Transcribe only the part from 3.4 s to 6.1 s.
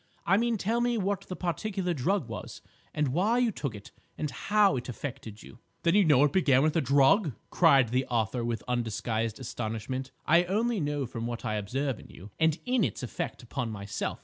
took it, and how it affected you—" "Then you